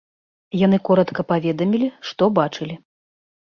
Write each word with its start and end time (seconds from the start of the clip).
Яны 0.65 0.79
коратка 0.89 1.21
паведамілі, 1.33 1.93
што 2.11 2.31
бачылі. 2.41 2.75